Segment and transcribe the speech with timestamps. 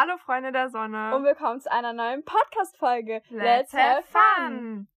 [0.00, 1.14] Hallo Freunde der Sonne.
[1.14, 3.20] Und willkommen zu einer neuen Podcast-Folge.
[3.28, 4.88] Let's have fun!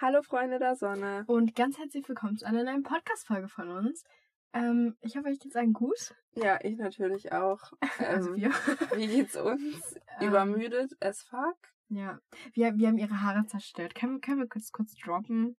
[0.00, 1.24] Hallo Freunde der Sonne.
[1.26, 4.04] Und ganz herzlich willkommen zu einer neuen Podcast-Folge von uns.
[4.52, 6.14] Ähm, ich hoffe, euch geht's allen gut.
[6.34, 7.60] Ja, ich natürlich auch.
[7.98, 8.50] Also Ähm, wir.
[8.96, 9.96] Wie geht's uns?
[10.20, 11.56] Ähm, Übermüdet as fuck?
[11.88, 12.18] Ja.
[12.52, 13.94] Wir, wir haben ihre Haare zerstört.
[13.94, 15.56] Können, wir- können wir kurz, kurz droppen?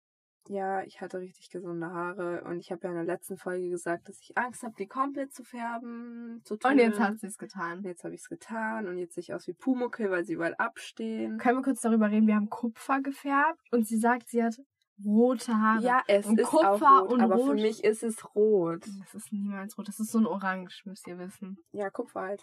[0.50, 4.08] Ja, ich hatte richtig gesunde Haare und ich habe ja in der letzten Folge gesagt,
[4.08, 7.84] dass ich Angst habe, die komplett zu färben, zu Und jetzt hat sie es getan.
[7.84, 10.56] Jetzt habe ich es getan und jetzt sehe ich aus wie Pumuckel, weil sie überall
[10.56, 11.38] abstehen.
[11.38, 12.26] Können wir kurz darüber reden?
[12.26, 14.60] Wir haben Kupfer gefärbt und sie sagt, sie hat
[15.04, 15.84] rote Haare.
[15.84, 17.54] Ja, es Und ist Kupfer auch rot, und aber für rot.
[17.54, 18.84] mich ist es rot.
[19.02, 19.86] Das ist niemals rot.
[19.86, 21.58] Das ist so ein Orange, müsst ihr wissen.
[21.70, 22.42] Ja, Kupfer halt.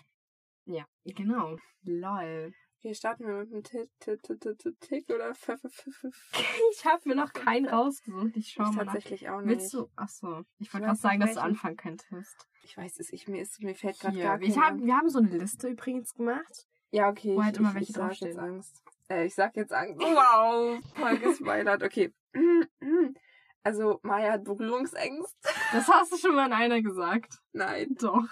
[0.63, 1.57] Ja, genau.
[1.83, 2.53] Lol.
[2.87, 5.33] Okay, starten wir mit dem Tick, Tick, Tick, oder.
[6.71, 8.37] Ich habe mir noch keinen rausgesucht.
[8.37, 9.59] Ich schau Ich mal tatsächlich auch nicht.
[9.59, 9.89] Willst du?
[9.97, 12.47] Achso, ich wollte gerade sagen, nicht, dass du anfangen könntest.
[12.63, 14.35] Ich weiß es, ich, mir, ist, mir fällt gerade Hier, gar
[14.67, 14.85] ein.
[14.85, 16.65] wir haben so eine Liste übrigens gemacht.
[16.91, 17.35] Ja, okay.
[17.35, 18.39] wo ich, halt immer welche ich sag jetzt draufstehen.
[18.39, 18.83] Angst.
[19.09, 19.99] Äh, ich sag jetzt Angst.
[19.99, 21.83] Wow, voll gespoilert.
[21.83, 22.13] Okay.
[23.63, 25.35] Also, Maya hat Berührungsängste.
[25.73, 27.41] Das hast du schon mal in einer gesagt.
[27.51, 27.97] Nein.
[27.99, 28.29] Doch.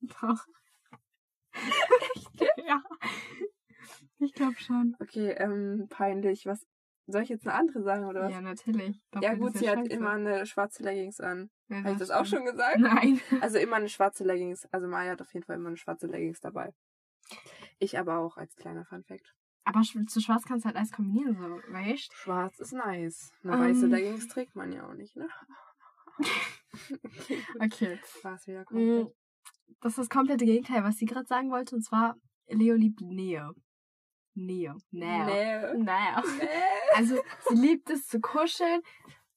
[0.00, 0.46] Doch.
[2.56, 2.82] ja.
[4.24, 4.96] Ich glaube schon.
[5.00, 6.46] Okay, ähm, peinlich.
[6.46, 6.64] Was,
[7.06, 8.32] soll ich jetzt eine andere sagen, oder was?
[8.32, 8.96] Ja, natürlich.
[9.14, 9.90] Ja, Doppelt gut, sie hat scheiße.
[9.90, 11.50] immer eine schwarze Leggings an.
[11.68, 12.78] Ja, Habe ich das auch schon gesagt?
[12.78, 13.20] Nein.
[13.40, 14.66] Also immer eine schwarze Leggings.
[14.72, 16.72] Also Maya hat auf jeden Fall immer eine schwarze Leggings dabei.
[17.78, 19.34] Ich aber auch als kleiner Funfact.
[19.64, 23.32] Aber sch- zu schwarz kannst du halt alles kombinieren, so, weißt Schwarz ist nice.
[23.42, 23.60] Eine Ähm.
[23.60, 25.28] weiße Leggings trägt man ja auch nicht, ne?
[26.18, 27.42] okay.
[27.60, 27.98] Okay.
[28.22, 29.14] War's wieder Mm, komplett.
[29.80, 31.74] Das ist das komplette Gegenteil, was sie gerade sagen wollte.
[31.74, 32.16] Und zwar,
[32.48, 33.50] Leo liebt Nähe.
[34.34, 34.74] Nähe.
[34.90, 35.74] Nähe.
[35.76, 36.22] Nähe.
[36.94, 37.16] Also,
[37.48, 38.80] sie liebt es zu kuscheln,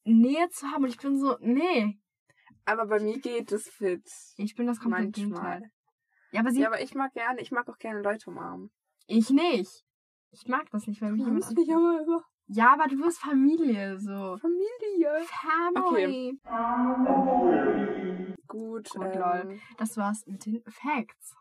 [0.04, 0.84] Nähe zu haben.
[0.84, 1.98] Und ich bin so, nee.
[2.64, 4.08] Aber bei mir geht es fit.
[4.36, 5.70] Ich bin das komplette Manchmal.
[6.32, 8.70] Ja, aber sie, Ja, aber ich mag gerne, ich mag auch gerne Leute umarmen.
[9.06, 9.84] ich nicht.
[10.32, 13.98] Ich mag das nicht, weil mich jemand nicht aber immer Ja, aber du bist Familie,
[13.98, 14.36] so.
[14.38, 15.24] Familie.
[15.26, 16.38] Family.
[18.48, 19.58] Gut, Gut, ähm, lol.
[19.78, 21.34] Das war's mit den Facts.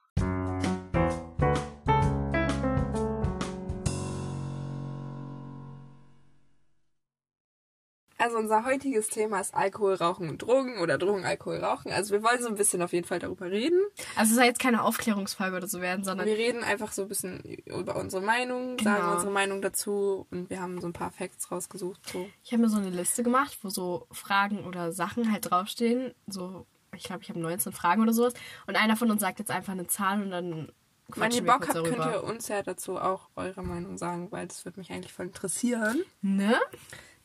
[8.25, 11.91] Also unser heutiges Thema ist Alkohol, Rauchen und Drogen oder Drogen, Alkohol, Rauchen.
[11.91, 13.79] Also wir wollen so ein bisschen auf jeden Fall darüber reden.
[14.15, 17.07] Also es soll jetzt keine Aufklärungsfolge oder so werden, sondern Wir reden einfach so ein
[17.07, 19.13] bisschen über unsere Meinung, sagen Genau.
[19.13, 22.01] unsere Meinung dazu und wir haben so ein paar Facts rausgesucht.
[22.09, 22.27] So.
[22.43, 26.15] ich habe mir so eine Liste gemacht, wo so Fragen oder Sachen halt draufstehen.
[26.25, 26.65] So,
[26.95, 28.33] ich glaube, ich habe 19 Fragen oder sowas.
[28.65, 30.71] Und einer von uns sagt jetzt einfach eine Zahl und dann
[31.09, 34.65] Wenn ihr Bock habt, könnt ihr uns ja dazu auch eure Meinung sagen, weil das
[34.65, 36.01] würde mich eigentlich voll interessieren.
[36.23, 36.59] Ne?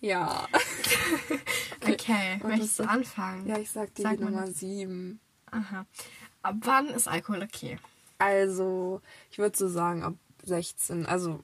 [0.00, 0.48] Ja.
[1.82, 3.46] Okay, möchtest du anfangen?
[3.46, 4.60] Ja, ich sag die Sag mal Nummer das.
[4.60, 5.18] 7.
[5.50, 5.86] Aha.
[6.42, 7.78] Ab wann ist Alkohol okay?
[8.18, 9.00] Also,
[9.30, 11.06] ich würde so sagen, ab 16.
[11.06, 11.40] Also,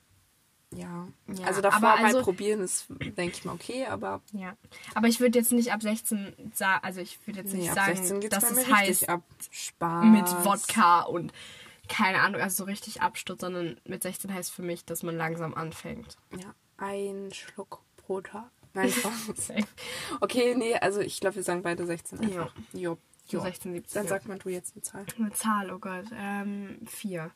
[0.74, 1.08] ja.
[1.26, 4.56] Ja, also davor aber mal also- probieren ist, denke ich mal, okay, aber Ja.
[4.94, 7.76] Aber ich würde jetzt nicht ab 16 sagen, also ich würde jetzt nee, nicht ab
[7.76, 10.04] sagen, 16 geht's dass es heißt ab Spaß.
[10.04, 11.32] mit Wodka und
[11.88, 15.54] keine Ahnung, also so richtig Absturz, sondern mit 16 heißt für mich, dass man langsam
[15.54, 16.18] anfängt.
[16.38, 18.50] Ja, ein Schluck pro Tag.
[18.74, 18.92] Nein,
[20.20, 22.28] okay, nee, also ich glaube, wir sagen beide 16 Ja.
[22.42, 22.54] einfach.
[22.72, 22.98] Jo.
[23.26, 23.42] So jo.
[23.42, 23.94] 16, 17.
[23.94, 24.08] Dann ja.
[24.10, 25.06] sag mal du jetzt eine Zahl.
[25.18, 26.04] eine Zahl, oh Gott.
[26.14, 27.30] Ähm, vier.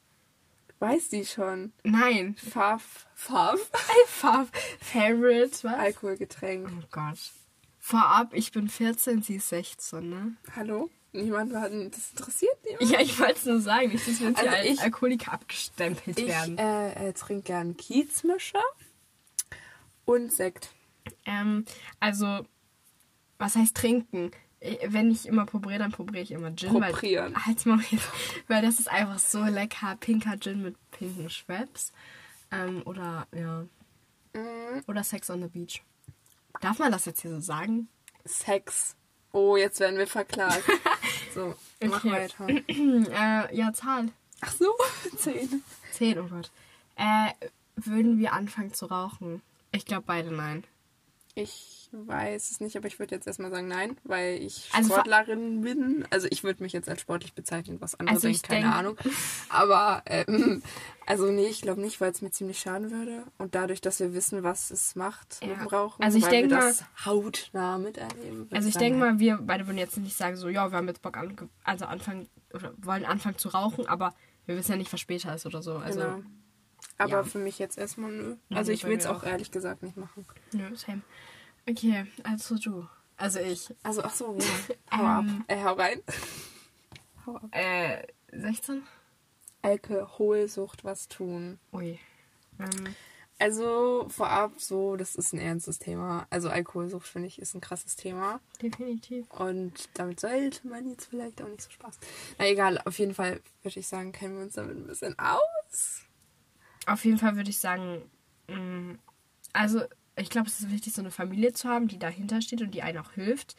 [0.78, 1.72] Weiß die schon.
[1.82, 2.36] Nein.
[2.36, 3.06] Fav.
[3.14, 3.58] Fav.
[4.06, 4.48] Fav
[4.80, 5.74] Favorite, was?
[5.74, 6.68] Alkoholgetränk.
[6.70, 7.18] Oh Gott.
[7.78, 10.36] Vorab, ich bin 14, sie ist 16, ne?
[10.54, 10.90] Hallo?
[11.12, 12.88] Niemand war, das interessiert niemand.
[12.90, 15.32] Ja, ich wollte es nur sagen, nicht, dass wir jetzt Also hier als ich- Alkoholiker
[15.32, 16.56] abgestempelt Ich werden.
[16.58, 18.62] äh, äh, trinke gern Kiezmischer
[20.10, 20.70] und Sekt.
[21.24, 21.64] Ähm,
[21.98, 22.46] also,
[23.38, 24.30] was heißt trinken?
[24.60, 26.74] Äh, Wenn ich immer probiere, dann probiere ich immer Gin.
[26.74, 27.46] Weil, Proprieren.
[27.46, 28.08] Halt's mal jetzt.
[28.48, 29.96] Weil das ist einfach so lecker.
[29.98, 31.92] Pinker Gin mit pinken Schweppes.
[32.50, 33.64] Ähm, oder, ja.
[34.34, 34.82] Mhm.
[34.86, 35.82] Oder Sex on the Beach.
[36.60, 37.88] Darf man das jetzt hier so sagen?
[38.24, 38.96] Sex.
[39.32, 40.64] Oh, jetzt werden wir verklagt.
[41.34, 41.54] so,
[41.84, 42.10] mach Okay.
[42.12, 42.48] weiter.
[43.48, 44.08] äh, ja, Zahl.
[44.40, 44.66] Ach so,
[45.16, 45.62] zehn.
[45.92, 46.50] 10, oh Gott.
[46.96, 47.32] Äh,
[47.76, 49.40] würden wir anfangen zu rauchen?
[49.72, 50.64] Ich glaube beide nein.
[51.36, 55.60] Ich weiß es nicht, aber ich würde jetzt erstmal sagen nein, weil ich Also Sportlerin
[55.60, 56.04] bin.
[56.10, 59.06] Also ich würde mich jetzt als sportlich bezeichnen, was andere Also ich denken, keine denk-
[59.06, 59.14] Ahnung.
[59.48, 60.62] Aber ähm,
[61.06, 63.24] also nee, ich glaube nicht, weil es mir ziemlich schaden würde.
[63.38, 65.56] Und dadurch, dass wir wissen, was es macht mit Ja.
[65.56, 68.48] dem Rauchen, Also ich weil wir mal- das hautnah miterleben.
[68.52, 69.14] Also ich denke nein.
[69.14, 71.84] mal, wir beide würden jetzt nicht sagen, so, ja, wir haben jetzt Bock an, also
[71.86, 74.14] anfangen, oder wollen anfangen zu rauchen, aber
[74.46, 75.76] wir wissen ja nicht, was später ist oder so.
[75.76, 76.22] Also, Genau.
[77.00, 77.24] Aber ja.
[77.24, 78.36] für mich jetzt erstmal nö.
[78.48, 79.24] Ja, Also nee, ich will es auch auch.
[79.24, 80.26] ehrlich gesagt nicht machen.
[80.52, 81.02] nö, same.
[81.68, 82.86] Okay, also du.
[83.16, 83.74] Also ich.
[83.82, 84.44] Also, ach so, ja.
[84.98, 85.24] Hau ab.
[85.26, 85.44] Ähm.
[85.48, 86.00] Äh, hau rein.
[87.26, 87.48] hau ab.
[87.52, 88.02] Äh,
[88.32, 88.82] 16?
[89.62, 91.58] Alkoholsucht was tun.
[91.72, 91.98] Ui.
[92.58, 92.94] Ähm,
[93.38, 96.26] Also vorab so, das ist ein ernstes Thema.
[96.30, 98.40] Also Alkoholsucht finde ich ist ein krasses Thema.
[98.62, 99.30] definitiv.
[99.30, 101.98] Und damit sollte man jetzt vielleicht auch nicht so Spaß.
[102.38, 106.02] Na egal, auf jeden Fall würde ich sagen, kennen wir uns damit ein bisschen aus.
[106.86, 108.10] Auf jeden Fall würde ich sagen,
[108.48, 108.96] mh,
[109.52, 109.82] also
[110.16, 112.82] ich glaube, es ist wichtig, so eine Familie zu haben, die dahinter steht und die
[112.82, 113.56] einem auch hilft.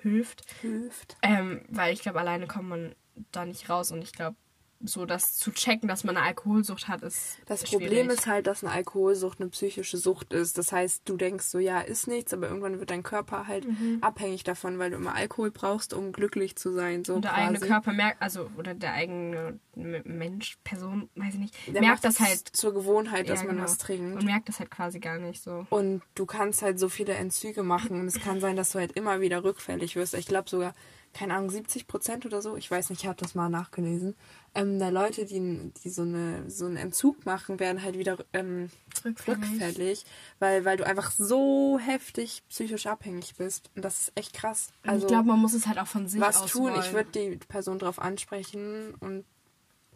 [0.00, 0.44] Hilft.
[0.60, 1.16] Hilft.
[1.22, 2.94] Ähm, weil ich glaube, alleine kommt man
[3.32, 4.36] da nicht raus und ich glaube,
[4.84, 7.86] so das zu checken, dass man eine Alkoholsucht hat, ist Das schwierig.
[7.86, 10.58] Problem ist halt, dass eine Alkoholsucht eine psychische Sucht ist.
[10.58, 13.66] Das heißt, du denkst so, ja, ist nichts, aber irgendwann wird dein Körper halt
[14.00, 17.04] abhängig davon, weil du immer Alkohol brauchst, um glücklich zu sein.
[17.04, 17.42] So und der quasi.
[17.42, 22.04] eigene Körper merkt, also oder der eigene Mensch, Person, weiß ich nicht, Der merkt macht
[22.04, 23.64] das halt zur Gewohnheit, dass ja, man genau.
[23.68, 24.16] was trinkt.
[24.16, 25.66] und merkt das halt quasi gar nicht so.
[25.70, 28.92] Und du kannst halt so viele Entzüge machen und es kann sein, dass du halt
[28.92, 30.14] immer wieder rückfällig wirst.
[30.14, 30.74] Ich glaube sogar,
[31.12, 34.14] keine Ahnung, 70 Prozent oder so, ich weiß nicht, ich habe das mal nachgelesen,
[34.56, 38.70] ähm, der Leute, die, die so, eine, so einen Entzug machen, werden halt wieder ähm,
[39.04, 39.42] Rückfällig.
[39.44, 40.04] rückfällig,
[40.38, 43.70] weil, weil du einfach so heftig psychisch abhängig bist.
[43.76, 44.70] Und das ist echt krass.
[44.82, 46.92] Und Also ich glaube, man muss es halt auch von sich was aus tun, ich
[46.92, 46.94] wollen.
[46.94, 49.24] würde die Person darauf ansprechen und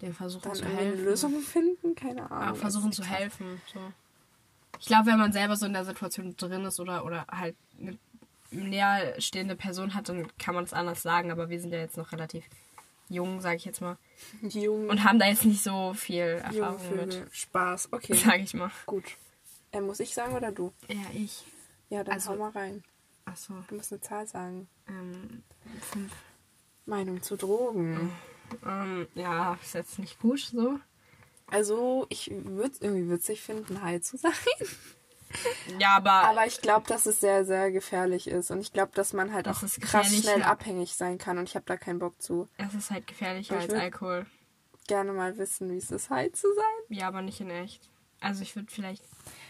[0.02, 1.04] den versuchen dann zu irgendwie eine helfen.
[1.04, 2.54] Lösung finden, keine Ahnung.
[2.54, 3.60] auch versuchen zu helfen.
[3.72, 3.80] So.
[4.78, 7.98] Ich glaube, wenn man selber so in der Situation drin ist oder, oder halt eine
[8.50, 11.30] näherstehende Person hat, dann kann man es anders sagen.
[11.30, 12.44] Aber wir sind ja jetzt noch relativ
[13.08, 13.96] jung, sage ich jetzt mal.
[14.42, 17.22] Jung, Und haben da jetzt nicht so viel Erfahrung mit.
[17.32, 18.70] Spaß, okay, sage ich mal.
[18.86, 19.04] gut.
[19.72, 20.72] Äh, muss ich sagen oder du?
[20.88, 21.44] Ja, ich.
[21.88, 22.82] Ja, dann Also- hau mal rein.
[23.24, 23.54] Achso.
[23.68, 24.68] Du musst eine Zahl sagen.
[24.88, 25.42] Ähm,
[25.92, 26.12] fünf.
[26.86, 28.10] Meinung zu Drogen.
[28.66, 30.80] Ähm, ja, ist jetzt nicht gut so.
[31.46, 34.32] Also, ich würde es irgendwie witzig finden, high zu sein.
[35.78, 38.50] Ja, aber, Aber ich glaube, dass es sehr, sehr gefährlich ist.
[38.50, 41.38] Und ich glaube, dass man halt Das auch krass schnell abhängig sein kann.
[41.38, 42.48] Und ich habe da keinen Bock zu.
[42.58, 44.26] es ist halt gefährlicher Ich als Alkohol.
[44.86, 46.96] Gerne mal wissen, wie es ist, high zu sein.
[46.98, 47.88] Ja, aber nicht in echt.
[48.20, 49.02] Also ich würde vielleicht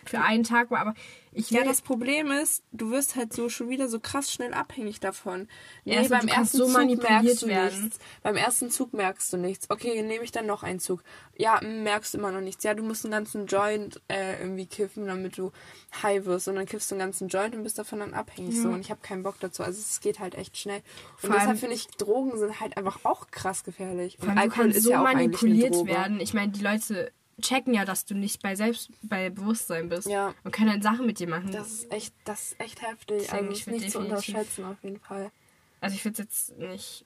[0.05, 0.95] für einen Tag mal, aber
[1.33, 4.99] ich Ja, das Problem ist, du wirst halt so schon wieder so krass schnell abhängig
[4.99, 5.47] davon.
[5.85, 7.83] Nee, Ja, also beim ersten so Zug merkst du werden.
[7.83, 7.99] nichts.
[8.23, 9.71] Beim ersten Zug merkst du nichts.
[9.71, 11.05] Okay, nehme ich dann noch einen Zug.
[11.37, 12.65] Ja, mm, merkst du immer noch nichts.
[12.65, 15.53] Ja, du musst einen ganzen Joint äh, irgendwie kiffen, damit du
[16.03, 16.49] high wirst.
[16.49, 18.57] Und dann kiffst du einen ganzen Joint und bist davon dann abhängig.
[18.61, 18.69] So.
[18.69, 19.63] Und ich habe keinen Bock dazu.
[19.63, 20.83] Also es geht halt echt schnell.
[21.23, 24.19] Und Vor deshalb finde ich, Drogen sind halt einfach auch krass gefährlich.
[24.21, 26.19] Und du kannst so eigentlich eine manipuliert werden.
[26.19, 30.09] Ich meine, die Leute checken ja, dass du nicht bei selbst bei Bewusstsein bist.
[30.09, 30.35] Ja.
[30.45, 31.51] Und können dann Sachen mit dir machen.
[31.53, 33.23] Das ist echt, das ist echt heftig.
[33.31, 35.31] Deswegen, Also ich ist nicht zu unterschätzen auf jeden Fall.
[35.81, 37.05] also ich würde jetzt nicht.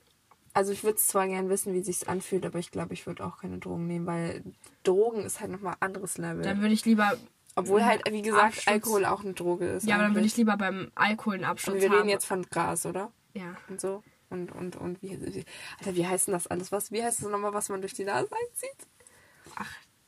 [0.56, 3.38] Also ich würde zwar gern wissen, wie sich's anfühlt, aber ich glaube, ich würde auch
[3.38, 4.44] keine Drogen nehmen, weil
[4.84, 6.42] Drogen ist halt nochmal anderes Level.
[6.42, 7.16] Dann würde ich lieber.
[7.56, 9.86] Obwohl halt, wie gesagt, Absturz- Alkohol auch eine Droge ist.
[9.86, 11.96] Ja, aber dann würde ich lieber beim Alkohol einen Absturz Und wir haben.
[11.98, 13.10] reden jetzt von Gras, oder?
[13.32, 13.56] Ja.
[13.68, 14.02] Und so.
[14.30, 15.44] Und, und, und wie, wie,
[15.78, 16.72] Alter, wie heißt denn das alles?
[16.72, 18.88] Was, wie heißt das nochmal, was man durch die Nase einzieht?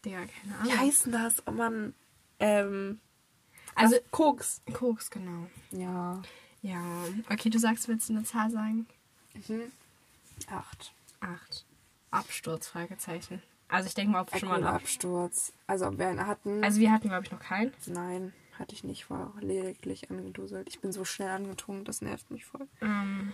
[0.04, 0.78] Digga, keine Wie Ahnung.
[0.86, 1.42] heißt denn das?
[1.46, 1.94] Oh man,
[2.38, 3.00] ähm,
[3.74, 3.96] Also?
[4.10, 4.62] Koks.
[4.72, 5.46] Koks, genau.
[5.70, 6.22] Ja.
[6.62, 6.80] Ja.
[7.30, 8.86] Okay, du sagst, willst du eine Zahl sagen?
[10.48, 10.92] Acht.
[11.20, 11.64] Acht.
[12.10, 13.42] Absturz, Fragezeichen.
[13.68, 15.52] Also ich denke mal, ob wir schon mal einen Ab Alkoholabsturz.
[15.66, 16.62] Also, ob wir einen hatten.
[16.62, 17.72] Also wir hatten, glaube ich, noch keinen.
[17.86, 19.10] Nein, hatte ich nicht.
[19.10, 20.68] War lediglich angeduselt.
[20.68, 22.68] Ich bin so schnell angetrunken, das nervt mich voll.
[22.80, 23.32] Ähm,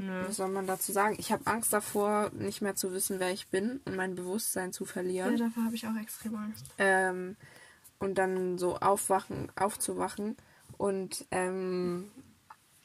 [0.00, 0.24] nö.
[0.26, 1.16] Was soll man dazu sagen?
[1.18, 4.84] Ich habe Angst davor, nicht mehr zu wissen, wer ich bin und mein Bewusstsein zu
[4.84, 5.36] Ja, verlieren.
[5.36, 6.64] dafür habe ich auch extrem Angst.
[6.78, 7.36] Ähm,
[7.98, 10.36] und dann so aufwachen, aufzuwachen
[10.78, 12.10] und ähm,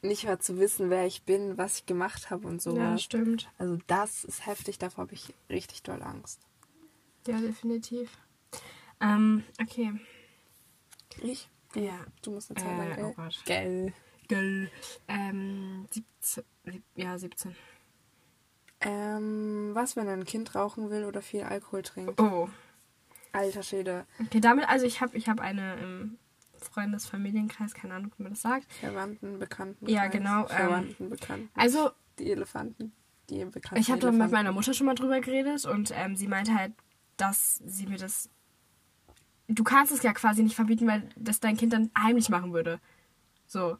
[0.02, 2.76] nicht mehr zu wissen, wer ich bin, was ich gemacht habe und so.
[2.76, 3.48] Ja, stimmt.
[3.58, 6.40] also das ist heftig, davor habe ich richtig doll Angst.
[7.26, 8.10] Ja, definitiv.
[9.00, 9.92] Ähm, okay.
[11.22, 11.48] Ich?
[11.74, 11.98] Ja.
[12.22, 13.04] Du musst Zahl Äh, sagen, gell?
[13.04, 13.42] oh Gott.
[13.46, 13.92] Gell.
[14.28, 14.70] Gell.
[15.08, 16.44] Ähm, 17.
[16.64, 17.54] sieb- Ja, 17.
[18.80, 22.20] Ähm, was, wenn ein Kind rauchen will oder viel Alkohol trinkt?
[22.20, 22.48] Oh.
[23.32, 24.06] Alter Schäde.
[24.20, 26.18] Okay, damit, also ich habe ich hab eine im
[26.60, 28.70] Freundes-Familienkreis, keine Ahnung, wie man das sagt.
[28.74, 29.88] Verwandten, Bekannten.
[29.88, 31.50] Ja, genau, ähm, Verwandten, Bekannten.
[31.54, 32.92] Also, Die Elefanten.
[33.28, 36.28] Die bekannten ich habe da mit meiner Mutter schon mal drüber geredet und ähm, sie
[36.28, 36.72] meinte halt,
[37.16, 38.30] dass sie mir das.
[39.48, 42.80] Du kannst es ja quasi nicht verbieten, weil das dein Kind dann heimlich machen würde.
[43.46, 43.78] So.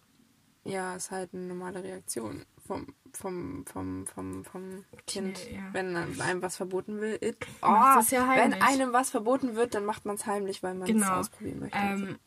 [0.66, 5.50] Ja, ist halt eine normale Reaktion vom, vom, vom, vom, vom Kind.
[5.50, 5.60] ja.
[5.72, 7.18] Wenn einem was verboten will.
[7.20, 8.00] It, oh, ja
[8.36, 11.16] wenn einem was verboten wird, dann macht man es heimlich, weil man es Genau.
[11.16, 11.78] ausprobieren möchte.
[11.78, 12.18] Ähm,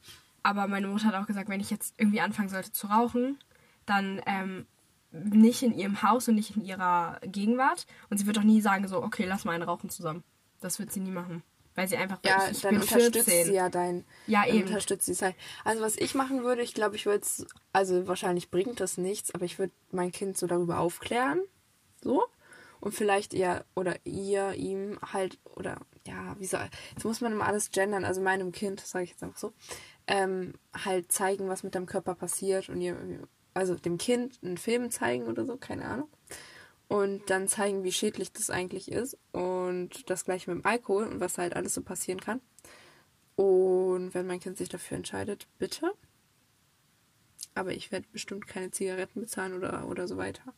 [0.44, 3.38] aber meine Mutter hat auch gesagt, wenn ich jetzt irgendwie anfangen sollte zu rauchen,
[3.86, 4.66] dann ähm,
[5.12, 7.88] nicht in ihrem Haus und nicht in ihrer Gegenwart.
[8.10, 10.24] Und sie wird auch nie sagen so, okay, lass mal einen rauchen zusammen.
[10.62, 11.44] Das wird sie nie machen.
[11.80, 13.46] Weil sie einfach, Ja, ich, dann bin unterstützt 14.
[13.46, 14.04] sie ja dein.
[14.28, 14.68] Ja, eben.
[14.68, 15.36] Unterstützt sie halt.
[15.64, 17.48] Also, was ich machen würde, ich glaube, ich würde es.
[17.72, 21.42] Also, wahrscheinlich bringt das nichts, aber ich würde mein Kind so darüber aufklären.
[22.04, 22.26] So.
[22.82, 25.40] Und vielleicht ihr oder ihr ihm halt.
[25.56, 26.70] Oder, ja, wie soll.
[26.96, 28.04] Jetzt muss man immer alles gendern.
[28.04, 29.54] Also, meinem Kind, sage ich jetzt einfach so.
[30.06, 32.68] Ähm, halt zeigen, was mit deinem Körper passiert.
[32.68, 32.98] Und ihr.
[33.54, 36.10] Also, dem Kind einen Film zeigen oder so, keine Ahnung.
[36.90, 39.18] Und dann zeigen, wie schädlich das eigentlich ist.
[39.32, 42.42] Und das gleiche mit dem Alkohol und was halt alles so passieren kann.
[43.38, 45.94] Und wenn mein Kind sich dafür entscheidet, bitte.
[47.56, 50.54] Aber ich werde bestimmt keine Zigaretten bezahlen oder, oder so weiter.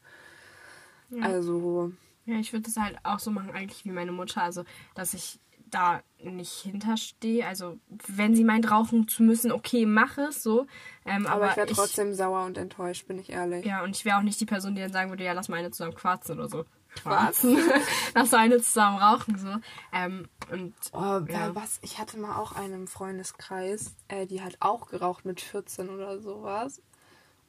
[1.20, 1.92] Also,
[2.26, 4.42] Ja, ich würde das halt auch so machen, eigentlich wie meine Mutter.
[4.42, 4.64] Also,
[4.96, 5.40] dass ich
[5.72, 7.46] da nicht hinterstehe.
[7.48, 10.68] Also, wenn sie meint, rauchen zu müssen, okay, mach es so.
[11.06, 13.66] Ähm, aber, aber, ich werde trotzdem sauer und enttäuscht, bin ich ehrlich.
[13.66, 15.58] Ja, und ich wäre auch nicht die Person, die dann sagen würde, ja, lass mal
[15.58, 16.66] eine zusammen quarzen oder so.
[17.01, 17.58] Quarzen?
[18.13, 19.56] lass mal eine zusammen rauchen, so.
[19.94, 21.56] Ähm, und Oh, Ja.
[21.56, 21.80] was?
[21.82, 26.20] Ich hatte mal auch einen im Freundeskreis, äh, die hat auch geraucht mit 14 oder
[26.20, 26.82] sowas.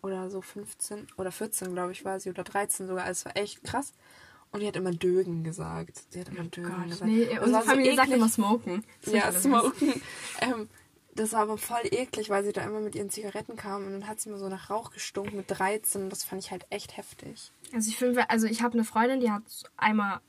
[0.01, 2.31] Oder so 15 oder 14, glaube ich, war sie.
[2.31, 3.05] Oder 13 sogar.
[3.05, 3.93] Also, es war echt krass.
[4.53, 6.03] Und die hat immer Dögen gesagt.
[6.11, 7.11] Sie hat immer Dögen Gott, gesagt.
[7.11, 8.19] nee, unsere so Familie sagt eklig.
[8.19, 8.85] immer smoken.
[9.07, 10.03] Ja, Smoken.
[10.41, 10.69] Ähm,
[11.15, 14.07] das war aber voll eklig, weil sie da immer mit ihren Zigaretten kam und dann
[14.07, 16.11] hat sie immer so nach Rauch gestunken mit 13.
[16.11, 17.51] Das fand ich halt echt heftig.
[17.73, 19.43] Also ich finde, also ich habe eine Freundin, die hat
[19.77, 20.21] einmal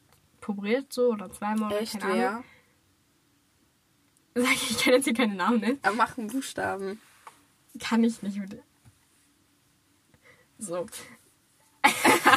[0.41, 2.29] probiert so oder zweimal Echt, oder keine wer?
[2.31, 2.43] Ahnung.
[4.35, 5.79] Sag ich, ich kann jetzt hier keine Namen nennen.
[5.83, 6.99] Er machen Buchstaben.
[7.79, 8.39] Kann ich nicht.
[8.39, 8.63] Bitte.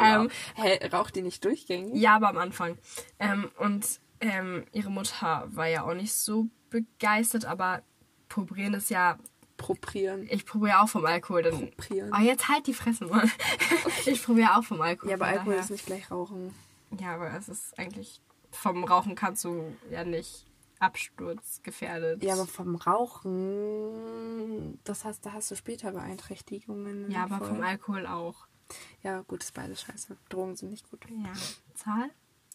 [0.00, 0.06] So.
[0.06, 1.94] ähm, Hä, raucht die nicht durchgängig?
[1.94, 2.78] ja, aber am Anfang.
[3.18, 7.82] Ähm, und ähm, ihre Mutter war ja auch nicht so begeistert, aber
[8.28, 9.18] probieren ist ja.
[9.56, 10.26] Proprieren.
[10.30, 11.42] Ich probiere auch vom Alkohol.
[11.42, 12.10] Dann, Proprieren.
[12.16, 13.28] oh, jetzt halt die Fresse mal.
[14.06, 15.10] Ich probiere auch vom Alkohol.
[15.10, 16.54] Ja, aber Alkohol daher- ist nicht gleich Rauchen.
[16.98, 18.22] Ja, aber es ist eigentlich.
[18.52, 20.46] Vom Rauchen kannst du ja nicht
[20.80, 22.22] absturzgefährdet.
[22.24, 27.10] Ja, aber vom Rauchen, das heißt, da hast du später Beeinträchtigungen.
[27.10, 27.48] Ja, aber Voll.
[27.48, 28.46] vom Alkohol auch.
[29.02, 30.16] Ja, gut, ist beides scheiße.
[30.28, 31.00] Drogen sind nicht gut.
[31.08, 31.32] Ja.
[31.74, 32.10] Zahl?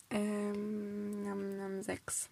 [0.10, 2.30] Ähm, nam, nam, sechs.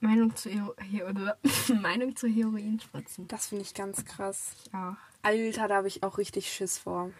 [0.00, 1.12] Meinung zu, Hero Hero
[1.80, 3.26] Meinung zu Heroinspritzen.
[3.28, 4.54] Das finde ich ganz krass.
[4.72, 4.96] Ja.
[5.22, 7.10] Alter, da habe ich auch richtig Schiss vor.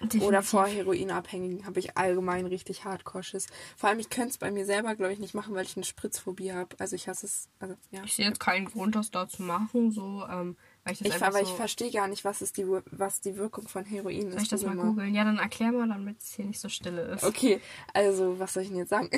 [0.00, 0.22] Definitiv.
[0.28, 3.46] Oder vor Heroinabhängigen habe ich allgemein richtig Hardcore-Schiss.
[3.76, 5.84] Vor allem, ich könnte es bei mir selber, glaube ich, nicht machen, weil ich eine
[5.84, 6.76] Spritzphobie habe.
[6.78, 7.48] Also ich hasse es.
[7.58, 8.02] Also, ja.
[8.04, 11.22] Ich sehe jetzt keinen Grund, das da zu machen, so, ähm, weil ich das Ich,
[11.22, 11.54] aber ich so...
[11.54, 14.32] verstehe gar nicht, was, ist die, was die Wirkung von Heroin ist.
[14.34, 15.14] Soll ich das mal googeln?
[15.14, 17.24] Ja, dann erklär mal, damit es hier nicht so stille ist.
[17.24, 17.60] Okay,
[17.92, 19.10] also was soll ich denn jetzt sagen?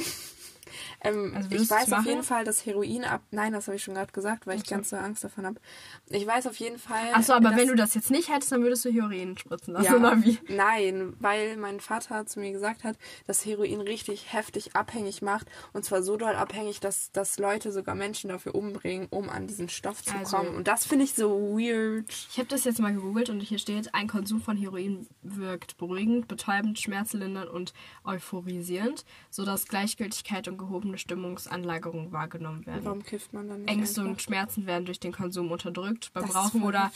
[1.02, 3.22] Ähm, Also ich weiß auf jeden Fall, dass Heroin ab.
[3.30, 4.74] Nein, das habe ich schon gerade gesagt, weil ich Ach so.
[4.74, 5.60] ganz so Angst davon habe.
[6.08, 7.12] Ich weiß auf jeden Fall.
[7.12, 9.94] Achso, aber wenn du das jetzt nicht hättest, dann würdest du Heroin spritzen lassen, ja,
[9.96, 10.38] oder wie?
[10.48, 12.96] Nein, weil mein Vater zu mir gesagt hat,
[13.26, 15.46] dass Heroin richtig heftig abhängig macht.
[15.72, 19.68] Und zwar so doll abhängig, dass, dass Leute sogar Menschen dafür umbringen, um an diesen
[19.68, 20.54] Stoff zu Also- kommen.
[20.56, 22.06] Und das finde ich so weird.
[22.30, 26.28] Ich habe das jetzt mal gegoogelt und hier steht, ein Konsum von Heroin wirkt beruhigend,
[26.28, 27.72] betäubend, schmerzlindernd und
[28.04, 32.84] euphorisierend, sodass Gleichgültigkeit und gehobene Stimmungsanlagerung wahrgenommen werden.
[32.84, 33.70] Warum kifft man dann nicht?
[33.70, 34.12] Ängste einfach?
[34.12, 36.12] und Schmerzen werden durch den Konsum unterdrückt.
[36.12, 36.90] Beim Das Rauchen oder.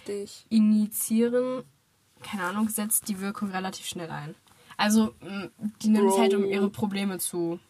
[0.49, 1.65] Initiieren,
[2.23, 4.35] keine Ahnung, setzt die Wirkung relativ schnell ein.
[4.77, 5.15] Also,
[5.83, 6.51] die es halt, um Bro.
[6.51, 7.61] ihre Probleme zu.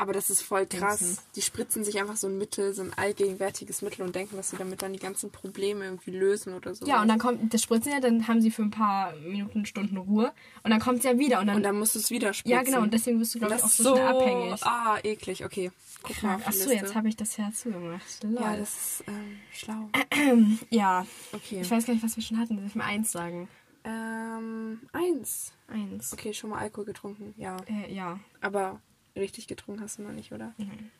[0.00, 0.98] Aber das ist voll krass.
[0.98, 1.18] Dingsen.
[1.36, 4.56] Die spritzen sich einfach so ein Mittel, so ein allgegenwärtiges Mittel und denken, dass sie
[4.56, 6.86] damit dann die ganzen Probleme irgendwie lösen oder so.
[6.86, 9.98] Ja, und dann kommt das Spritzen ja, dann haben sie für ein paar Minuten, Stunden
[9.98, 11.56] Ruhe und dann kommt es ja wieder und dann.
[11.56, 12.50] Und dann musst du es wieder spritzen.
[12.50, 14.62] ja, genau, und deswegen bist du, glaube ich, auch so abhängig.
[14.62, 15.44] Ah, eklig.
[15.44, 15.70] Okay.
[16.02, 18.22] Guck mal Achso, jetzt habe ich das ja zugemacht.
[18.22, 18.40] Lol.
[18.40, 19.90] Ja, das ist ähm, schlau.
[20.70, 21.06] Ja.
[21.32, 21.60] Okay.
[21.60, 22.56] Ich weiß gar nicht, was wir schon hatten.
[22.56, 23.48] Darf ich mal eins sagen?
[23.84, 25.52] Ähm, eins.
[25.68, 26.12] Eins.
[26.12, 27.34] Okay, schon mal Alkohol getrunken.
[27.36, 27.56] Ja.
[27.66, 28.18] Äh, ja.
[28.40, 28.80] Aber
[29.16, 30.54] richtig getrunken hast du noch nicht, oder?
[30.58, 30.90] Nein.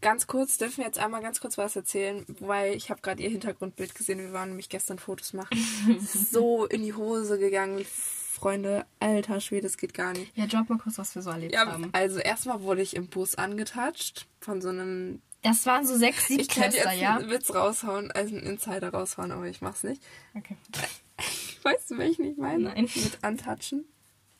[0.00, 3.28] Ganz kurz, dürfen wir jetzt einmal ganz kurz was erzählen, weil ich habe gerade ihr
[3.30, 4.18] Hintergrundbild gesehen.
[4.18, 5.58] Wir waren nämlich gestern Fotos machen.
[6.30, 7.84] so in die Hose gegangen.
[7.84, 10.34] Freunde, alter Schwede, das geht gar nicht.
[10.36, 11.90] Ja, drop mal kurz, was wir so erlebt Ja, haben.
[11.92, 15.20] also erstmal wurde ich im Bus angetatscht von so einem.
[15.42, 17.16] Das waren so sechs, Ich könnte jetzt ja?
[17.16, 20.02] einen Witz raushauen, also einen Insider raushauen, aber ich mach's nicht.
[20.34, 20.56] Okay.
[21.64, 22.64] Weißt du, welchen ich meine?
[22.64, 22.84] Nein.
[22.94, 23.84] Mit antatschen.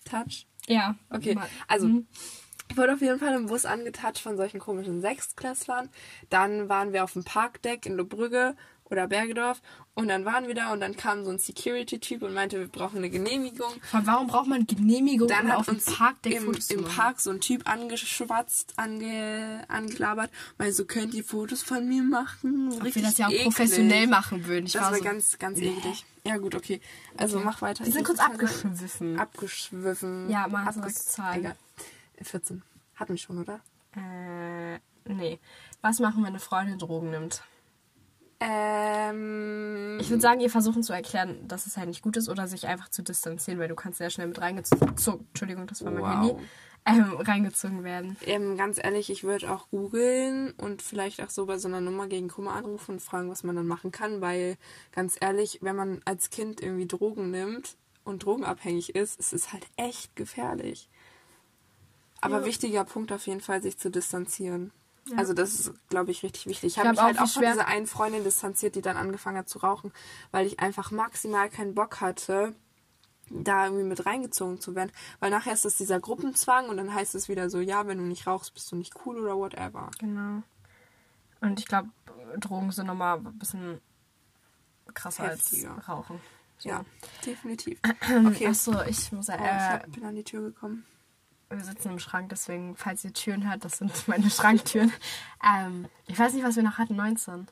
[0.04, 0.46] Touch.
[0.68, 0.96] Ja.
[1.10, 2.06] Okay, also Mhm.
[2.78, 5.88] Ich wurde auf jeden Fall im Bus angetatscht von solchen komischen Sechstklässlern.
[6.30, 8.54] Dann waren wir auf dem Parkdeck in Lobrügge
[8.84, 9.60] oder Bergedorf
[9.94, 12.98] und dann waren wir da und dann kam so ein Security-Typ und meinte, wir brauchen
[12.98, 13.72] eine Genehmigung.
[13.90, 16.84] Warum braucht man Genehmigung, Dann um hat auf dem uns Parkdeck im, Fotos im?
[16.84, 20.30] Park so ein Typ angeschwatzt, ange, angelabert.
[20.56, 22.72] Meinte, so könnt ihr Fotos von mir machen?
[22.80, 24.66] Ob wir das ja auch professionell machen würden.
[24.66, 26.06] Ich Das war so, ganz, ganz eklig.
[26.24, 26.80] Ja gut, okay.
[27.16, 27.84] Also mach weiter.
[27.84, 29.18] Wir sind kurz sagen- abgeschwiffen.
[29.18, 30.30] Abgeschwiffen.
[30.30, 31.40] Ja, mal Abge- was zu zahlen.
[31.40, 31.56] Egal.
[32.22, 32.62] 14.
[32.96, 33.60] Hatten wir schon, oder?
[33.96, 34.78] Äh,
[35.10, 35.38] Nee.
[35.80, 37.42] Was machen, wenn eine Freundin Drogen nimmt?
[38.40, 42.46] Ähm, Ich würde sagen, ihr versuchen zu erklären, dass es halt nicht gut ist oder
[42.46, 46.02] sich einfach zu distanzieren, weil du kannst sehr schnell mit reingezogen, Entschuldigung, das war mein
[46.02, 46.10] Wow.
[46.10, 46.44] Handy,
[46.86, 48.16] ähm, reingezogen werden.
[48.26, 52.06] ähm, ganz ehrlich, ich würde auch googeln und vielleicht auch so bei so einer Nummer
[52.06, 54.56] gegen Kummer anrufen und fragen, was man dann machen kann, weil
[54.92, 59.66] ganz ehrlich, wenn man als Kind irgendwie Drogen nimmt und drogenabhängig ist, ist es halt
[59.76, 60.88] echt gefährlich.
[62.20, 62.44] Aber Ja.
[62.44, 64.72] wichtiger Punkt auf jeden Fall, sich zu distanzieren.
[65.16, 66.72] Also das ist, glaube ich, richtig wichtig.
[66.72, 69.38] Ich habe mich halt auch, auch wie von dieser einen Freundin distanziert, die dann angefangen
[69.38, 69.92] hat zu rauchen,
[70.32, 72.54] weil ich einfach maximal keinen Bock hatte,
[73.30, 74.92] da irgendwie mit reingezogen zu werden.
[75.20, 78.04] Weil nachher ist es dieser Gruppenzwang und dann heißt es wieder so, ja, wenn du
[78.04, 79.90] nicht rauchst, bist du nicht cool oder whatever.
[79.98, 80.42] Genau.
[81.40, 81.88] Und ich glaube,
[82.38, 83.80] Drogen sind nochmal ein bisschen
[84.94, 85.76] krasser Heftiger.
[85.76, 86.20] als Rauchen.
[86.58, 86.68] So.
[86.68, 86.84] Ja,
[87.24, 87.80] definitiv.
[88.26, 88.48] Okay.
[88.48, 90.84] Achso, ich muss oh, ich äh, hab, bin an die Tür gekommen.
[91.50, 94.92] Wir sitzen im Schrank, deswegen, falls ihr Türen hört, das sind meine Schranktüren.
[95.44, 96.96] Ähm, ich weiß nicht, was wir noch hatten.
[96.96, 97.32] 19.
[97.34, 97.48] Hatten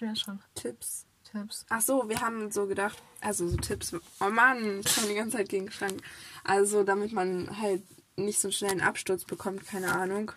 [0.00, 0.40] wir das schon?
[0.54, 1.06] Tipps.
[1.30, 1.66] Tipps.
[1.68, 3.94] Ach so, wir haben so gedacht, also so Tipps.
[4.20, 6.02] Oh Mann, ich kann die ganze Zeit gegen den Schrank.
[6.44, 7.82] Also, damit man halt
[8.16, 10.32] nicht so schnell einen Absturz bekommt, keine Ahnung.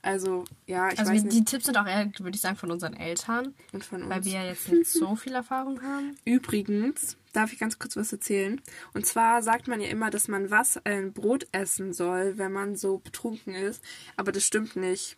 [0.00, 1.36] Also, ja, ich Also weiß wir, nicht.
[1.36, 4.10] die Tipps sind auch eher, würde ich sagen, von unseren Eltern, Und von uns.
[4.10, 6.16] weil wir ja jetzt nicht so viel Erfahrung haben.
[6.24, 8.60] Übrigens, darf ich ganz kurz was erzählen?
[8.94, 12.76] Und zwar sagt man ja immer, dass man was, ein Brot essen soll, wenn man
[12.76, 13.82] so betrunken ist.
[14.16, 15.16] Aber das stimmt nicht.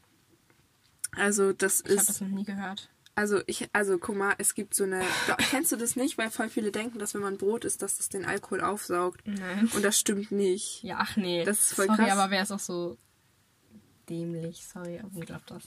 [1.12, 2.08] Also, das Ich habe ist.
[2.08, 2.88] das noch nie gehört.
[3.16, 5.02] Also ich, also guck mal, es gibt so eine.
[5.50, 6.16] Kennst du das nicht?
[6.16, 9.20] Weil voll viele denken, dass wenn man Brot isst, dass das den Alkohol aufsaugt.
[9.26, 9.68] Nein.
[9.74, 10.82] Und das stimmt nicht.
[10.84, 11.44] Ja, ach nee.
[11.44, 12.12] Das ist voll Sorry, krass.
[12.12, 12.96] aber wer ist auch so
[14.10, 14.66] dämlich?
[14.66, 15.62] Sorry, aber ich glaub das.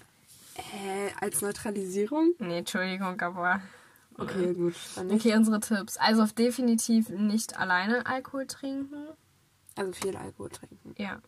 [0.56, 2.34] Hä, als Neutralisierung?
[2.40, 3.62] Nee, Entschuldigung, aber...
[4.16, 4.76] Okay, gut.
[4.96, 5.26] Dann nicht.
[5.26, 5.98] Okay, unsere Tipps.
[5.98, 9.08] Also definitiv nicht alleine Alkohol trinken.
[9.76, 10.94] Also viel Alkohol trinken.
[10.98, 11.20] Ja.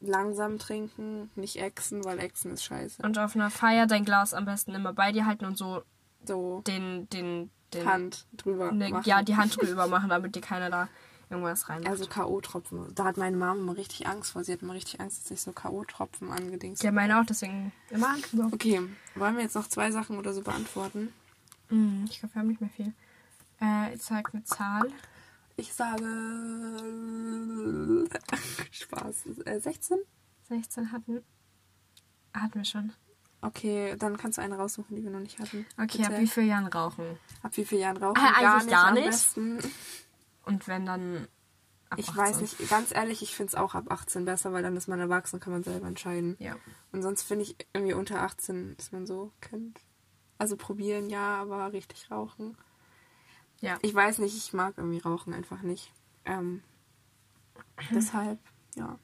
[0.00, 3.02] Langsam trinken, nicht exen, weil exen ist scheiße.
[3.02, 5.82] Und auf einer Feier dein Glas am besten immer bei dir halten und so
[6.26, 9.08] So, den, den, den Hand drüber ne, machen.
[9.08, 10.88] ja, die Hand drüber machen, damit dir keiner da
[11.34, 11.86] irgendwas rein.
[11.86, 12.92] Also K.O.-Tropfen.
[12.94, 14.44] Da hat meine Mama immer richtig Angst vor.
[14.44, 18.12] Sie hat immer richtig Angst, dass ich so K.O.-Tropfen angedingst ja, meine auch, deswegen immer
[18.12, 18.48] Hand drüber.
[18.52, 18.80] Okay,
[19.14, 21.12] wollen wir jetzt noch zwei Sachen oder so beantworten?
[21.68, 22.92] Hm, ich glaube, wir haben nicht mehr viel.
[23.60, 24.90] Äh, ich sag eine Zahl.
[25.56, 26.04] Ich sage
[28.70, 29.26] Spaß.
[29.44, 29.98] Äh, 16?
[30.48, 31.22] 16 hatten.
[32.32, 32.92] Hatten wir schon.
[33.40, 35.66] Okay, dann kannst du eine raussuchen, die wir noch nicht hatten.
[35.74, 36.14] Okay, Bitte.
[36.14, 37.18] ab wie vielen Jahren rauchen?
[37.42, 38.16] Ab wie vielen Jahren rauchen?
[38.18, 39.36] Ah, eigentlich gar am nicht.
[40.44, 41.28] Und wenn dann.
[41.96, 42.16] Ich 18.
[42.16, 44.98] weiß nicht, ganz ehrlich, ich finde es auch ab 18 besser, weil dann ist man
[44.98, 46.34] erwachsen, kann man selber entscheiden.
[46.40, 46.56] Ja.
[46.90, 49.80] Und sonst finde ich irgendwie unter 18 ist man so Kind.
[50.38, 52.56] Also probieren ja, aber richtig rauchen.
[53.60, 53.78] Ja.
[53.82, 55.92] Ich weiß nicht, ich mag irgendwie Rauchen einfach nicht.
[56.24, 56.62] Ähm,
[57.92, 58.40] deshalb,
[58.74, 58.98] ja.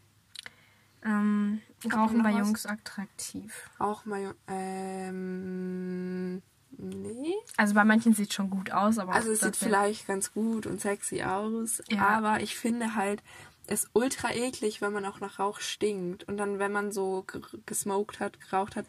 [1.03, 2.33] Ähm, Rauchen bei?
[2.33, 3.71] Jungs attraktiv.
[3.79, 6.43] Auch mal, ähm,
[6.79, 7.35] nee.
[7.57, 9.13] Also bei manchen sieht es schon gut aus, aber.
[9.13, 12.07] Also es sieht vielleicht ganz gut und sexy aus, Ja.
[12.09, 13.23] aber ich finde halt,
[13.67, 16.25] es ist ultra eklig, wenn man auch nach Rauch stinkt.
[16.25, 17.25] Und dann, wenn man so
[17.67, 18.85] gesmoked hat, geraucht hat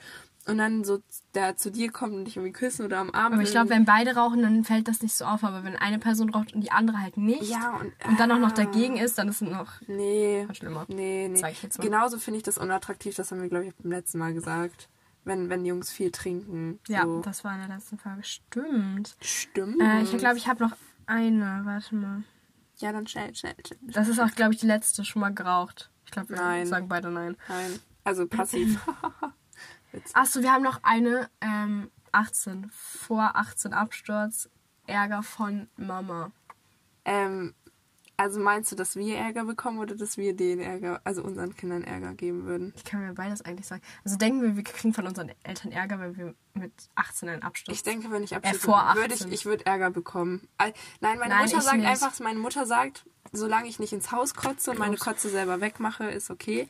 [0.47, 1.03] und dann so
[1.35, 3.85] der zu dir kommt und dich irgendwie küssen oder am Arm Aber ich glaube, wenn
[3.85, 5.43] beide rauchen, dann fällt das nicht so auf.
[5.43, 8.39] Aber wenn eine Person raucht und die andere halt nicht Ja, und, und dann auch
[8.39, 10.47] noch dagegen ist, dann ist es noch Nee.
[10.53, 10.85] schlimmer.
[10.87, 11.43] Nee, nee.
[11.77, 14.89] Genauso finde ich das unattraktiv, das haben wir, glaube ich, beim letzten Mal gesagt.
[15.23, 16.79] Wenn, wenn Jungs viel trinken.
[16.87, 17.21] Ja, so.
[17.21, 18.23] das war in der letzten Folge.
[18.23, 19.15] Stimmt.
[19.21, 19.79] stimmt.
[19.81, 21.61] Äh, ich glaube, ich habe noch eine.
[21.63, 22.23] Warte mal.
[22.77, 23.79] Ja, dann schnell, schnell, schnell.
[23.83, 25.91] Das ist auch, glaube ich, die letzte schon mal geraucht.
[26.05, 26.65] Ich glaube, wir Nein.
[26.65, 27.37] sagen beide nein.
[27.47, 27.79] Nein.
[28.03, 28.79] Also passiv.
[30.13, 32.69] Achso, wir haben noch eine ähm, 18.
[32.71, 34.49] Vor 18 Absturz.
[34.87, 36.31] Ärger von Mama.
[37.05, 37.53] ähm,
[38.21, 41.83] also meinst du, dass wir Ärger bekommen oder dass wir den Ärger, also unseren Kindern
[41.83, 42.71] Ärger geben würden?
[42.75, 43.81] Ich kann mir beides eigentlich sagen.
[44.03, 47.77] Also denken wir, wir kriegen von unseren Eltern Ärger, wenn wir mit 18 einen Absturz.
[47.77, 49.31] Ich denke, wenn ich abschließe, vor würde ich, 18.
[49.31, 50.47] ich würde Ärger bekommen.
[50.59, 50.73] Nein,
[51.17, 51.87] meine Nein, Mutter sagt nicht.
[51.87, 54.97] einfach, meine Mutter sagt, solange ich nicht ins Haus kotze und meine.
[54.97, 56.67] Kotze selber wegmache, ist okay.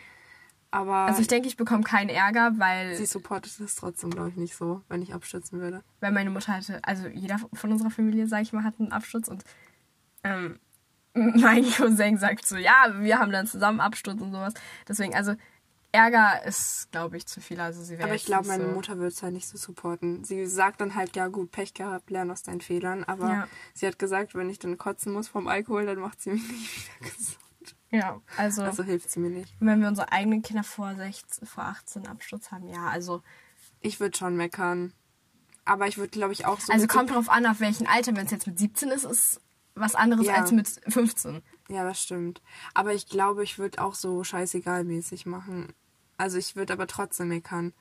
[0.74, 4.38] Aber also ich denke, ich bekomme keinen Ärger, weil, sie supportet es trotzdem, glaube ich,
[4.38, 5.84] nicht so, wenn ich abstürzen würde.
[6.00, 9.28] weil meine Mutter hatte, also jeder von unserer Familie, sag ich mal, hat einen Absturz
[9.28, 9.44] und
[10.24, 10.58] ähm,
[11.14, 14.54] mein Cousin sagt so, ja, wir haben dann zusammen Absturz und sowas.
[14.88, 15.36] Deswegen, also
[15.94, 17.60] Ärger ist, glaube ich, zu viel.
[17.60, 20.24] Also sie Aber ich glaube, meine so, Mutter würde es halt nicht so supporten.
[20.24, 23.04] Sie sagt dann halt, ja gut, Pech gehabt, lern aus deinen Fehlern.
[23.04, 23.48] Aber Ja.
[23.74, 26.90] sie hat gesagt, wenn ich dann kotzen muss vom Alkohol, dann macht sie mich nicht
[27.02, 27.76] wieder gesund.
[27.90, 29.54] Ja, also, Also hilft sie mir nicht.
[29.60, 33.22] wenn wir unsere eigenen Kinder vor 16, vor 18 Absturz haben, ja, also
[33.82, 34.94] Ich würde schon meckern.
[35.66, 36.72] Aber ich würde, glaube ich, auch so.
[36.72, 38.16] Also kommt drauf an, auf welchem Alter.
[38.16, 39.42] Wenn es jetzt mit 17 ist, ist
[39.76, 40.36] was anderes Ja.
[40.36, 41.42] als mit 15.
[41.70, 42.42] Ja, das stimmt.
[42.74, 45.74] Aber ich glaube, ich würde auch so scheißegal mäßig machen.
[46.18, 47.74] Also ich würde aber trotzdem meckern.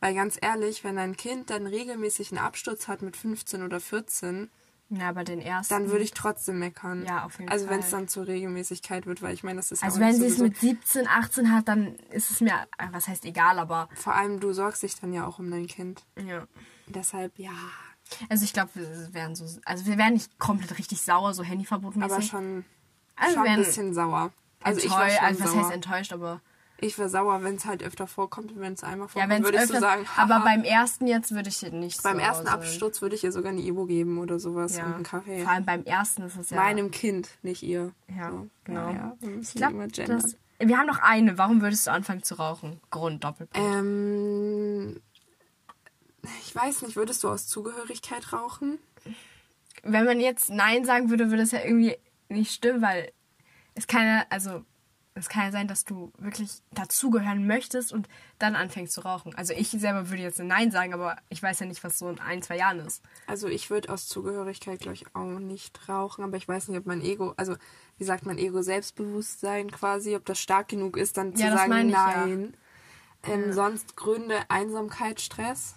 [0.00, 4.50] Weil ganz ehrlich, wenn dein Kind dann regelmäßig einen Absturz hat mit 15 oder 14,
[4.90, 5.72] Ja, aber den ersten.
[5.74, 7.04] dann würde ich trotzdem meckern.
[7.06, 8.00] Ja, auf jeden Also wenn es Fall.
[8.00, 10.38] dann zur Regelmäßigkeit wird, weil ich meine, das ist ja Also auch wenn sie es
[10.38, 14.40] mit 17, 18 hat, dann ist es mir, äh, was heißt egal, aber Vor allem,
[14.40, 16.04] du sorgst dich dann ja auch um dein Kind.
[16.16, 16.46] ja.
[16.86, 17.50] Deshalb, ja.
[18.28, 22.12] Also ich glaube, wir werden so, also wir werden nicht komplett richtig sauer, so Handyverbotmäßig.
[22.12, 22.64] Aber schon,
[23.16, 24.32] Also schon ein bisschen sauer.
[24.62, 25.62] Also ich war schon also was sauer.
[25.62, 26.40] heißt enttäuscht, aber
[26.78, 28.52] Ich war sauer, wenn es halt öfter vorkommt.
[28.56, 30.44] Wenn es einmal ja, vorkommt, wenn es würde ich öfter, so sagen, aber haha.
[30.44, 32.54] beim ersten jetzt würde ich nicht beim so ersten sein.
[32.54, 34.86] Absturz würde ich ihr sogar eine Ibo geben oder sowas ja.
[34.86, 35.42] und einen Kaffee.
[35.42, 37.92] Vor allem beim ersten ist es ja Meinem Kind, nicht ihr.
[38.16, 38.46] Ja, So.
[38.64, 38.90] genau.
[38.90, 39.88] Ja, ja, Ich glaube.
[40.60, 41.38] Wir haben noch eine.
[41.38, 42.80] Warum würdest du anfangen zu rauchen?
[42.90, 43.68] Grund Doppelpunkt.
[43.76, 45.00] Ähm,
[46.48, 48.78] ich weiß nicht, würdest du aus Zugehörigkeit rauchen?
[49.82, 51.96] Wenn man jetzt Nein sagen würde, würde es ja irgendwie
[52.30, 53.12] nicht stimmen, weil
[53.74, 54.64] es kann ja, also
[55.12, 58.08] es kann ja sein, dass du wirklich dazugehören möchtest und
[58.38, 59.34] dann anfängst zu rauchen.
[59.34, 62.18] Also ich selber würde jetzt Nein sagen, aber ich weiß ja nicht, was so in
[62.18, 63.02] ein, zwei Jahren ist.
[63.26, 66.86] Also ich würde aus Zugehörigkeit, glaube ich, auch nicht rauchen, aber ich weiß nicht, ob
[66.86, 67.56] mein Ego, also
[67.98, 71.60] wie sagt mein Ego, Selbstbewusstsein quasi, ob das stark genug ist, dann zu Ja, das
[71.60, 72.26] sagen meine ich, ja.
[72.26, 72.56] Nein.
[73.24, 75.74] Ähm, Sonst Gründe Einsamkeit, Stress,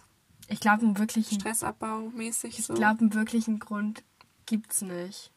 [0.51, 2.73] Ich glaube, einen wirklichen, Stressabbau mäßig so.
[2.73, 4.03] ich glaube, einen wirklichen Grund
[4.45, 5.31] gibt's nicht.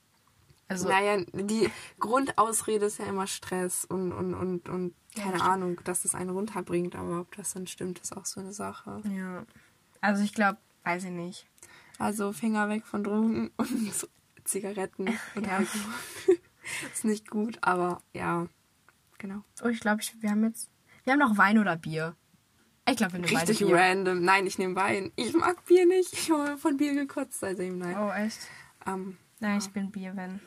[0.68, 5.81] Also Naja, die Grundausrede ist ja immer Stress und, und, und, und keine Ja, Ahnung,
[5.85, 9.03] dass es einen runterbringt, aber ob das dann stimmt, ist auch so eine Sache.
[9.14, 9.44] ja.
[10.00, 11.46] Also ich glaube, weiß ich nicht.
[11.98, 13.92] Also Finger weg von Drogen und
[14.44, 15.59] Zigaretten und Ja.
[15.59, 15.94] Alkohol.
[16.92, 18.46] ist nicht gut, aber ja,
[19.18, 19.42] genau.
[19.62, 20.68] Oh, ich glaube, ich, wir haben jetzt,
[21.05, 22.16] wir haben noch Wein oder Bier.
[22.88, 23.77] Ich glaube, wir nehmen beide Richtig Bier.
[23.77, 24.23] random.
[24.23, 25.11] Nein, ich nehme Wein.
[25.16, 26.12] Ich mag Bier nicht.
[26.12, 27.79] Ich habe von Bier gekotzt seitdem.
[27.79, 27.97] Nein.
[27.99, 28.38] Oh, echt?
[28.87, 30.40] Ähm, Nein, ich bin Bier, wenn.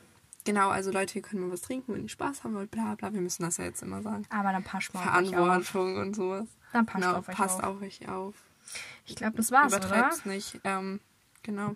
[0.46, 3.12] genau, also Leute, ihr könnt mal was trinken, wenn ihr Spaß haben wollt, bla bla.
[3.14, 4.26] Wir müssen das ja jetzt immer sagen.
[4.30, 5.02] Aber dann passt mal.
[5.02, 6.48] Verantwortung und sowas.
[6.74, 7.82] Dann passt genau, auf euch passt auf.
[7.82, 8.36] euch auf.
[9.06, 9.88] Ich glaube, das war's, oder?
[9.88, 10.60] Übertreib's nicht.
[10.64, 11.00] Ähm,
[11.42, 11.76] genau.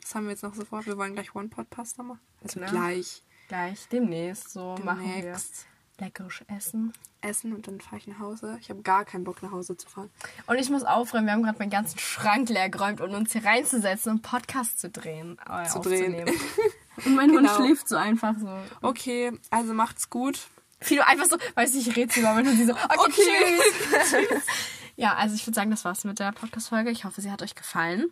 [0.00, 0.84] Was haben wir jetzt noch so vor?
[0.86, 2.20] Wir wollen gleich One-Pot-Pasta machen.
[2.42, 2.70] Also Genau.
[2.72, 4.50] gleich Gleich, demnächst.
[4.50, 5.66] So machen wir demnächst
[5.98, 6.92] leckeres Essen.
[7.22, 8.56] Essen und dann fahre ich nach Hause.
[8.60, 10.10] Ich habe gar keinen Bock nach Hause zu fahren.
[10.46, 11.26] Und ich muss aufräumen.
[11.26, 14.90] Wir haben gerade meinen ganzen Schrank leer geräumt, um uns hier reinzusetzen und Podcast zu
[14.90, 15.38] drehen.
[15.48, 16.24] Äh, Zu drehen.
[17.06, 17.56] Und mein Hund Genau.
[17.56, 18.48] schläft so einfach so.
[18.82, 20.38] Okay, also macht's gut.
[20.80, 23.58] Fido einfach so, weiß ich, ich rede sie mal mit und sie so, okay, Okay.
[24.10, 24.42] tschüss.
[24.96, 26.90] ja, also ich würde sagen, das war's mit der Podcast-Folge.
[26.90, 28.10] Ich hoffe, sie hat euch gefallen.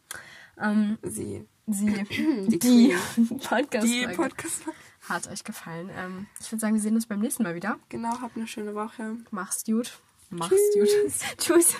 [0.58, 1.46] Ähm, Sie.
[1.66, 4.62] sie, Die die Die Podcast-Folge Podcast.
[5.10, 5.90] Hat euch gefallen.
[5.96, 7.80] Ähm, ich würde sagen, wir sehen uns beim nächsten Mal wieder.
[7.88, 9.16] Genau, habt eine schöne Woche.
[9.32, 9.98] Mach's gut.
[10.30, 11.18] Mach's Tschüss.
[11.18, 11.38] gut.
[11.38, 11.74] Tschüss.